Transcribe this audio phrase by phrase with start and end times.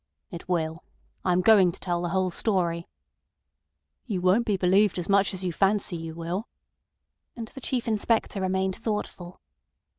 [0.31, 0.83] "It will.
[1.23, 2.87] I am going to tell the whole story."
[4.07, 6.47] "You won't be believed as much as you fancy you will."
[7.35, 9.41] And the Chief Inspector remained thoughtful.